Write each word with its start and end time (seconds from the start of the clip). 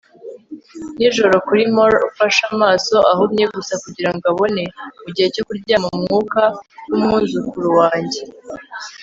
nijoro 0.97 1.35
kuri 1.47 1.63
moor 1.75 1.93
ufashe 2.09 2.41
amaso 2.53 2.95
ahumye 3.11 3.45
gusa 3.55 3.73
kugirango 3.83 4.25
abone.mugihe 4.31 5.27
cyo 5.35 5.43
kuryama, 5.47 5.87
umwuka 5.97 6.41
wumwuzukuru 6.89 7.69
wanjye 7.79 8.21